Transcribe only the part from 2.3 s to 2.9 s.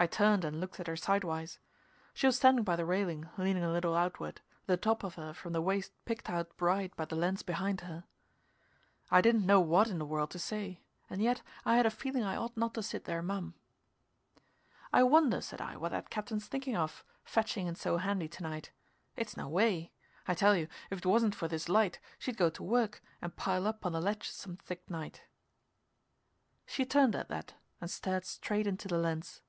standing by the